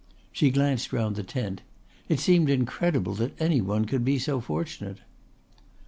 [0.31, 1.61] She glanced round the tent.
[2.09, 4.97] It seemed incredible that any one could be so fortunate.